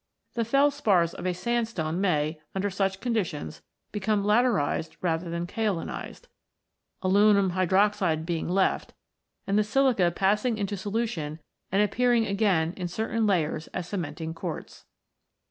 The 0.33 0.41
felspars 0.45 1.13
of 1.13 1.27
a 1.27 1.33
sandstone 1.35 2.01
may, 2.01 2.41
under 2.55 2.71
such 2.71 3.01
conditions, 3.01 3.61
become 3.91 4.23
laterised 4.23 4.97
rather 4.99 5.29
than 5.29 5.45
kaolinised, 5.45 6.23
aluminium 7.03 7.51
hydroxide 7.51 8.25
being 8.25 8.49
left, 8.49 8.95
and 9.45 9.59
the 9.59 9.63
silica 9.63 10.09
pass 10.09 10.43
ing 10.43 10.57
into 10.57 10.75
solution 10.75 11.39
and 11.71 11.83
appearing 11.83 12.25
again 12.25 12.73
in 12.75 12.87
certain 12.87 13.27
layers 13.27 13.67
as 13.75 13.87
cementing 13.87 14.33
quartz. 14.33 14.85